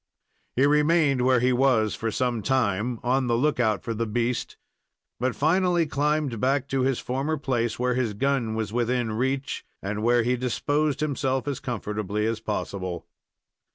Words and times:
He 0.55 0.65
remained 0.65 1.21
where 1.21 1.39
he 1.39 1.53
was 1.53 1.93
for 1.93 2.09
some 2.09 2.41
time, 2.41 2.99
on 3.03 3.27
the 3.27 3.37
look 3.37 3.59
out 3.59 3.83
for 3.83 3.93
the 3.93 4.07
beast, 4.07 4.57
but 5.19 5.35
finally 5.35 5.85
climbed 5.85 6.39
back 6.39 6.67
to 6.69 6.81
his 6.81 6.97
former 6.97 7.37
place, 7.37 7.77
where 7.77 7.93
his 7.93 8.15
gun 8.15 8.55
was 8.55 8.73
within 8.73 9.11
reach, 9.11 9.63
and 9.79 10.01
where 10.01 10.23
he 10.23 10.35
disposed 10.37 11.03
of 11.03 11.09
himself 11.09 11.47
as 11.47 11.59
comfortably 11.59 12.25
as 12.25 12.39
possible. 12.39 13.05